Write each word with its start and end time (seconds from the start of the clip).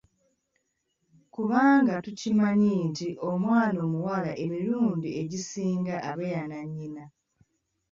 Kubanga 1.33 1.93
tukimanyi 2.05 2.73
nti 2.89 3.07
omwana 3.29 3.77
omuwala 3.87 4.31
emirundi 4.43 5.09
egisinga 5.21 5.95
abeera 6.09 6.43
nannyina. 6.51 7.05